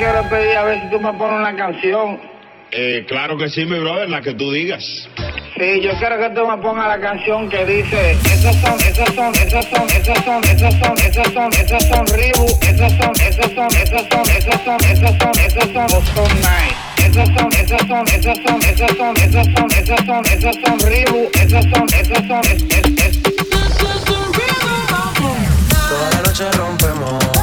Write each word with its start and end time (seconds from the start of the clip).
quiero 0.00 0.26
pedir 0.30 0.56
a 0.56 0.64
ver 0.64 0.80
si 0.80 0.90
tú 0.90 0.98
me 0.98 1.12
pones 1.12 1.38
una 1.40 1.54
canción. 1.54 2.18
Eh, 2.72 3.04
claro 3.06 3.36
que 3.36 3.50
sí, 3.50 3.66
mi 3.66 3.78
brother, 3.78 4.08
la 4.08 4.22
que 4.22 4.32
tú 4.32 4.50
digas. 4.50 4.82
Sí, 5.58 5.80
yo 5.82 5.90
quiero 5.98 6.16
que 6.18 6.30
tú 6.30 6.46
me 6.46 6.56
pongas 6.56 6.88
la 6.88 6.98
canción 6.98 7.50
que 7.50 7.66
dice 7.66 8.12
Esos 8.12 8.56
son, 8.56 8.80
esos 8.80 9.14
son, 9.14 9.34
esos 9.34 9.66
son, 9.66 9.88
esos 9.90 10.24
son, 10.24 10.42
esos 10.44 10.74
son, 10.78 10.98
esos 10.98 11.32
son, 11.34 11.52
esos 11.52 11.84
son 11.84 12.06
Ribu 12.06 12.46
Esos 12.62 12.92
son, 12.92 13.12
esos 13.20 13.52
son, 13.52 13.68
esos 13.68 14.06
son, 14.08 14.24
esos 14.30 14.60
son, 14.64 14.80
esos 14.80 15.16
son, 15.18 15.38
esos 15.44 15.64
son 15.74 15.86
Boston 15.88 16.40
Night 16.40 16.76
Esos 17.04 17.28
son, 17.36 17.52
esos 17.52 17.82
son, 17.88 18.08
esos 18.08 18.38
son, 18.46 18.62
esos 18.62 18.96
son, 18.96 19.16
esos 19.16 19.46
son, 19.54 19.70
esos 19.70 20.00
son, 20.06 20.24
esos 20.24 20.56
son 20.64 20.78
Ribu 20.88 21.28
Esos 21.34 21.64
son, 21.74 21.86
esos 21.92 22.26
son, 22.26 22.40
es, 22.46 22.62
es, 22.70 22.86
es 23.04 23.22
Toda 25.88 26.10
la 26.10 26.22
noche 26.22 26.44
rompemos, 26.56 27.39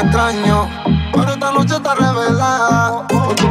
extraño. 0.00 0.68
Pero 1.12 1.32
esta 1.32 1.52
noche 1.52 1.76
está 1.76 1.94
revelada. 1.94 3.06
Por 3.08 3.34
tu 3.34 3.46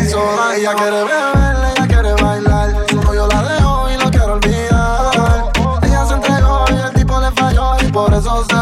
hizo 0.00 0.18
daño. 0.18 0.52
Ella 0.56 0.74
quiere 0.74 1.04
beber, 1.04 1.56
ella 1.76 1.86
quiere 1.86 2.12
bailar. 2.22 2.86
Solo 2.90 3.14
yo 3.14 3.26
la 3.26 3.42
dejo 3.42 3.90
y 3.90 3.96
no 3.96 4.10
quiero 4.10 4.32
olvidar. 4.34 5.52
Ella 5.82 6.06
se 6.06 6.14
entregó 6.14 6.64
y 6.70 6.74
el 6.74 6.92
tipo 6.92 7.20
le 7.20 7.30
falló. 7.32 7.76
Y 7.80 7.92
por 7.92 8.12
eso 8.14 8.44
se 8.44 8.57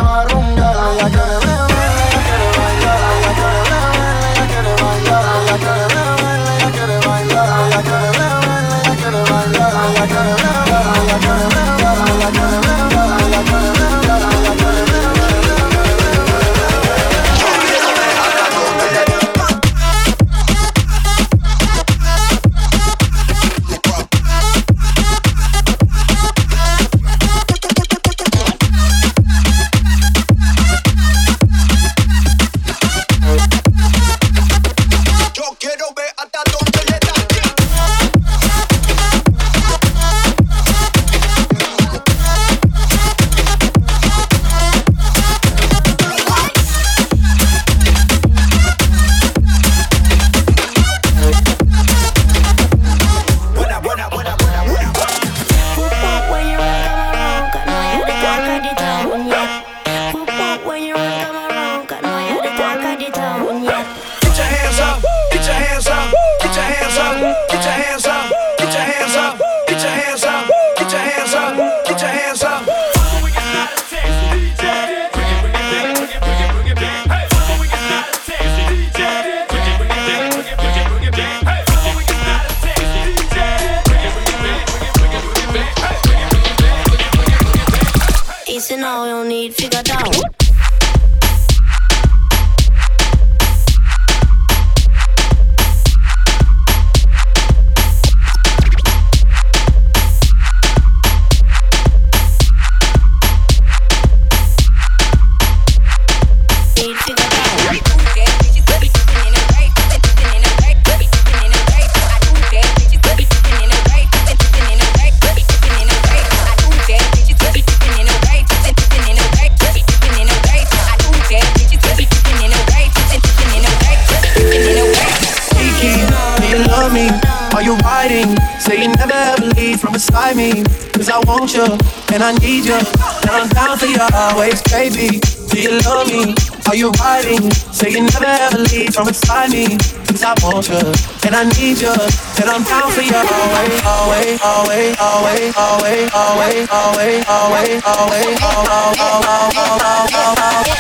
and 132.17 132.25
I 132.25 132.33
need 132.41 132.65
you. 132.65 132.73
And 132.73 133.31
I'm 133.31 133.49
down 133.51 133.77
for 133.77 133.85
you 133.85 134.01
always, 134.15 134.63
baby. 134.73 135.21
Do 135.53 135.61
you 135.61 135.77
love 135.85 136.09
me? 136.09 136.33
Are 136.67 136.75
you 136.75 136.91
riding? 136.97 137.51
Say 137.77 137.91
you 137.93 138.09
never 138.09 138.25
ever 138.25 138.59
leave 138.73 138.95
from 138.95 139.07
beside 139.09 139.51
me. 139.53 139.77
Cause 140.09 140.25
I 140.25 140.33
want 140.41 140.67
you, 140.73 140.81
and 141.29 141.37
I 141.37 141.45
need 141.61 141.77
you. 141.77 141.93
And 142.41 142.49
I'm 142.49 142.65
down 142.65 142.89
for 142.89 143.05
you 143.05 143.13
always, 143.13 143.85
always, 143.85 144.41
always, 144.41 144.97
always, 144.97 145.53
always, 145.61 146.09
always, 146.17 146.65
always, 146.73 147.29
always, 147.29 147.29
always, 147.29 147.85
always, 147.85 147.85
always, 147.85 148.41
always, 148.41 148.81
always, 148.97 150.17
always. 150.17 150.77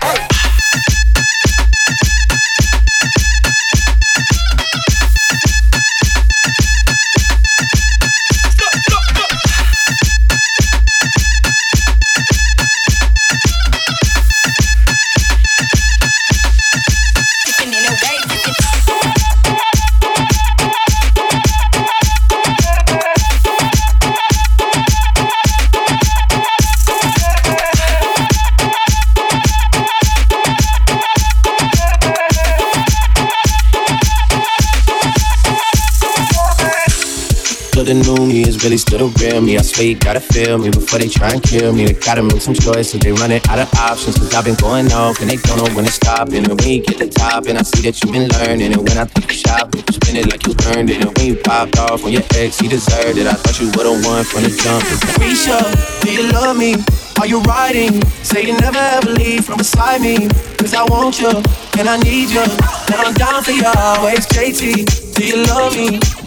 But 0.00 0.51
gotta 39.90 40.20
feel 40.20 40.58
me 40.58 40.70
before 40.70 41.00
they 41.00 41.08
try 41.08 41.30
and 41.32 41.42
kill 41.42 41.72
me. 41.72 41.86
They 41.86 41.92
gotta 41.92 42.22
make 42.22 42.40
some 42.40 42.54
choices. 42.54 43.00
They 43.00 43.10
running 43.10 43.40
out 43.48 43.58
of 43.58 43.68
options. 43.74 44.16
Cause 44.16 44.32
I've 44.32 44.44
been 44.44 44.54
going 44.54 44.90
off 44.92 45.20
and 45.20 45.28
they 45.28 45.36
don't 45.36 45.58
know 45.58 45.74
when 45.74 45.84
to 45.84 45.90
stop. 45.90 46.28
And 46.30 46.46
when 46.46 46.68
you 46.70 46.82
get 46.82 46.98
the 46.98 47.08
top, 47.08 47.46
and 47.46 47.58
I 47.58 47.62
see 47.62 47.82
that 47.82 48.00
you've 48.00 48.12
been 48.12 48.28
learning. 48.38 48.72
And 48.72 48.88
when 48.88 48.96
I 48.96 49.04
think 49.04 49.26
you 49.26 49.38
shop, 49.42 49.74
you 49.74 49.82
spin 49.90 50.16
it 50.16 50.30
like 50.30 50.46
you 50.46 50.54
earned 50.70 50.90
it. 50.90 51.02
And 51.02 51.10
when 51.18 51.26
you 51.26 51.36
popped 51.36 51.78
off 51.78 52.04
on 52.04 52.12
your 52.12 52.22
ex, 52.38 52.60
he 52.60 52.68
deserved 52.68 53.18
it. 53.18 53.26
I 53.26 53.34
thought 53.34 53.58
you 53.58 53.66
would've 53.74 54.04
won 54.06 54.22
from 54.22 54.46
the 54.46 54.54
jump. 54.54 54.86
Risha, 55.18 55.58
do 56.02 56.12
you 56.14 56.30
love 56.30 56.56
me? 56.56 56.76
Are 57.18 57.26
you 57.26 57.40
riding? 57.42 58.00
Say 58.22 58.46
you 58.46 58.54
never 58.58 58.78
ever 58.78 59.10
leave 59.10 59.44
from 59.44 59.58
beside 59.58 60.00
me. 60.00 60.28
Cause 60.58 60.74
I 60.74 60.84
want 60.84 61.18
you, 61.20 61.42
and 61.78 61.88
I 61.90 61.98
need 61.98 62.30
you. 62.30 62.46
And 62.46 62.98
I'm 63.02 63.14
down 63.14 63.42
for 63.42 63.50
you 63.50 63.66
always, 63.66 64.26
JT. 64.30 65.14
Do 65.16 65.26
you 65.26 65.42
love 65.44 65.74
me? 65.76 65.98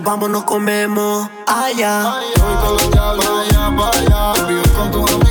nos 0.00 0.04
vamos, 0.04 0.30
nos 0.30 0.44
comemos 0.44 1.28
allá. 1.46 2.14
Hoy 2.14 2.56
con 2.64 2.72
los 2.72 2.90
diablos 2.90 3.26
allá 3.26 3.76
para 3.76 3.98
allá. 3.98 4.46
Vive 4.46 4.62
con 4.74 4.90
tus 4.90 5.10
amigos. 5.12 5.29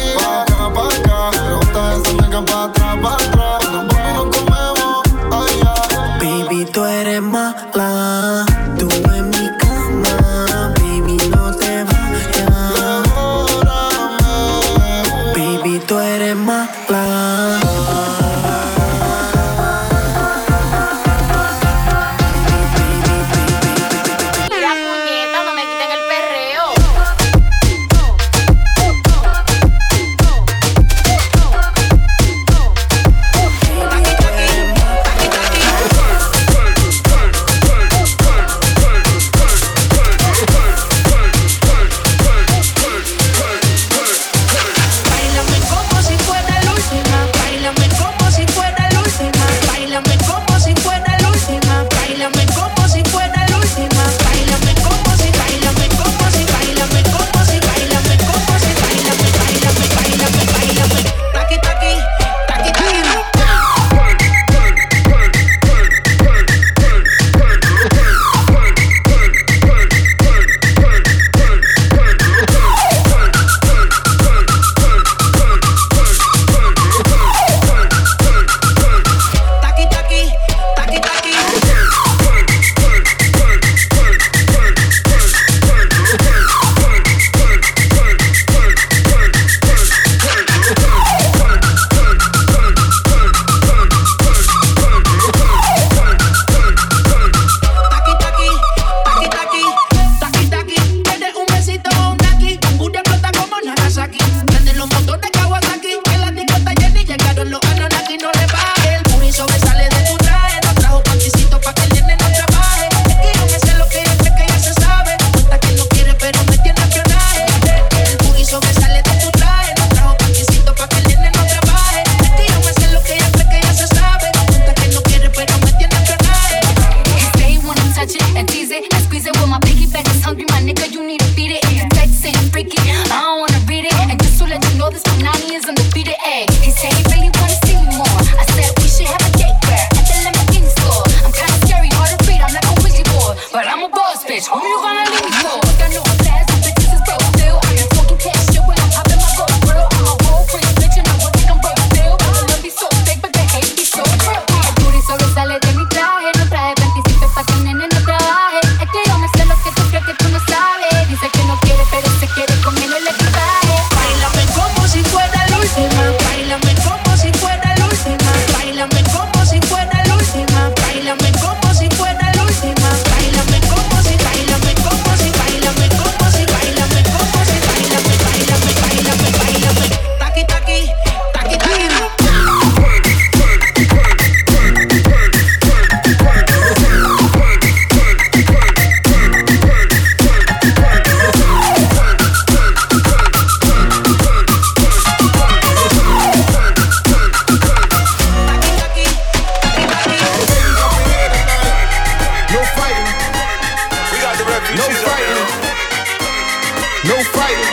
no 207.20 207.26
fighting. 207.32 207.66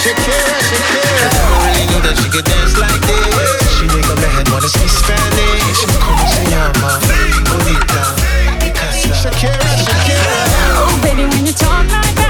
Shakira, 0.00 0.56
Shakira. 0.68 1.12
I 1.20 1.36
never 1.36 1.56
really 1.64 1.84
knew 1.88 2.00
that 2.06 2.16
she 2.16 2.28
could 2.30 2.44
dance 2.44 2.76
like 2.78 3.00
this. 3.04 3.50
She 3.76 3.84
make 3.92 4.08
a 4.08 4.16
man 4.16 4.44
wanna 4.50 4.68
speak 4.68 4.88
Spanish. 4.88 5.80
Como 6.00 6.24
se 6.32 6.44
llama? 6.48 6.96
Bonita. 7.48 8.02
Shakira, 9.12 9.52
uh, 9.52 9.84
Shakira. 9.84 10.36
Oh, 10.80 11.00
baby, 11.02 11.24
when 11.26 11.46
you 11.46 11.52
talk 11.52 11.84
like 11.90 12.14
that. 12.16 12.27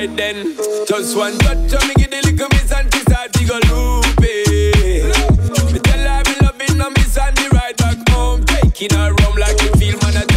Alright 0.00 0.16
then, 0.16 0.56
just 0.88 1.14
one 1.14 1.36
touch 1.40 1.74
of 1.74 1.86
me 1.86 1.92
give 1.98 2.10
the 2.10 2.22
little 2.24 2.48
miss 2.48 2.72
and 2.72 2.94
she 2.94 3.00
start 3.00 3.34
to 3.34 3.44
go 3.44 3.56
loopy. 3.68 5.04
Me 5.74 5.78
tell 5.78 6.08
her 6.08 6.22
me 6.24 6.36
loving 6.40 6.78
her 6.80 6.90
miss 6.96 7.18
and 7.18 7.36
me 7.36 7.48
ride 7.52 7.76
back 7.76 8.08
home, 8.08 8.42
taking 8.46 8.96
her 8.96 9.12
home 9.20 9.36
like 9.36 9.60
you 9.60 9.68
feel 9.72 9.98
man 10.00 10.16
a 10.16 10.29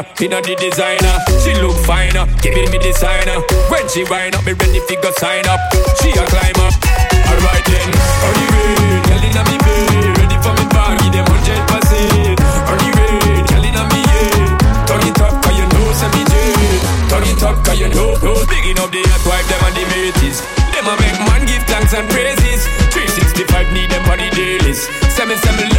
Carolina, 0.00 0.20
inna 0.20 0.40
the 0.42 0.54
designer. 0.56 1.16
She 1.42 1.54
look 1.60 1.76
finer, 1.84 2.24
uh, 2.24 2.40
giving 2.40 2.70
me 2.70 2.78
designer. 2.78 3.40
When 3.68 3.88
she 3.88 4.04
wind 4.04 4.34
up, 4.34 4.44
me 4.44 4.52
ready 4.52 4.80
fi 4.88 4.96
go 4.96 5.10
sign 5.12 5.46
up. 5.46 5.60
She 6.00 6.10
a 6.10 6.24
climber. 6.24 6.70
Alright 7.28 7.64
then. 7.68 7.88
On 8.24 8.32
the 8.36 8.44
way, 8.50 9.00
girl 9.04 9.24
inna 9.24 9.42
me 9.48 9.56
bed, 9.60 10.18
ready 10.18 10.36
for 10.40 10.52
me 10.56 10.64
bag, 10.72 10.98
give 11.00 11.12
them 11.12 11.26
hundred 11.28 11.62
percent. 11.68 12.40
On 12.68 12.76
the 12.80 12.88
way, 12.96 13.44
girl 13.48 13.64
inna 13.64 13.82
me 13.92 14.00
head. 14.08 14.88
Turn 14.88 15.02
it 15.04 15.20
up, 15.20 15.34
'cause 15.42 15.56
you 15.56 15.66
know 15.68 15.86
say 15.92 16.08
me 16.16 16.22
dead. 16.24 16.80
Turn 17.10 17.24
it 17.24 17.42
up, 17.42 17.56
'cause 17.64 17.78
you 17.78 17.88
know, 17.88 18.16
know. 18.24 18.36
Picking 18.48 18.78
up 18.80 18.90
the 18.90 19.02
hot 19.10 19.24
wife, 19.26 19.46
them 19.48 19.60
and 19.66 19.76
the 19.76 19.84
mateys. 19.92 20.40
Them 20.72 20.88
a 20.88 20.94
make 21.00 21.20
man 21.28 21.44
give 21.46 21.64
thanks 21.68 21.92
and 21.92 22.08
praises. 22.08 22.64
365 22.92 23.68
need 23.72 23.90
them 23.90 24.04
on 24.08 24.18
the 24.18 24.28
dailies. 24.30 24.88
Say 25.14 25.24
me, 25.26 25.36
say 25.36 25.52
me 25.56 25.69